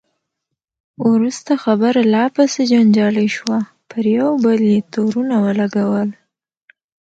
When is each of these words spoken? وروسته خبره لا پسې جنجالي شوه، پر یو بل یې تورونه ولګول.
وروسته 1.09 1.51
خبره 1.63 2.01
لا 2.13 2.23
پسې 2.35 2.61
جنجالي 2.71 3.27
شوه، 3.37 3.57
پر 3.89 4.03
یو 4.17 4.29
بل 4.43 4.59
یې 4.71 4.79
تورونه 4.93 5.35
ولګول. 5.45 6.09